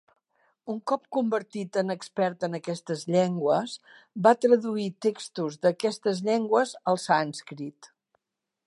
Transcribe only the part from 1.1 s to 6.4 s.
convertit en expert en aquestes llengües, va traduir textos d'aquestes